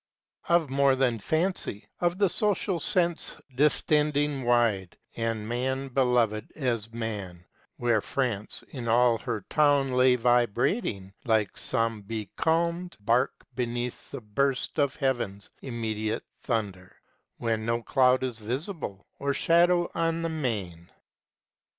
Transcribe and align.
Of 0.49 0.67
more 0.71 0.95
than 0.95 1.19
Fancy, 1.19 1.85
of 1.99 2.17
the 2.17 2.27
Social 2.27 2.79
Sense 2.79 3.37
Distending 3.53 4.43
wide, 4.43 4.97
and 5.15 5.47
man 5.47 5.89
beloved 5.89 6.51
as 6.55 6.91
man, 6.91 7.45
Where 7.77 8.01
France 8.01 8.63
in 8.69 8.87
all 8.87 9.19
her 9.19 9.45
towns 9.47 9.91
lay 9.91 10.15
vibrating 10.15 11.13
Like 11.23 11.55
some 11.55 12.01
becalmed 12.01 12.97
bark 12.99 13.45
beneath 13.53 14.09
the 14.09 14.21
burst 14.21 14.79
Of 14.79 14.95
Heaven's 14.95 15.51
immediate 15.61 16.23
thunder, 16.41 16.95
when 17.37 17.63
no 17.63 17.83
cloud 17.83 18.23
Is 18.23 18.39
visible, 18.39 19.05
or 19.19 19.35
shadow 19.35 19.91
on 19.93 20.23
the 20.23 20.29
main. 20.29 20.89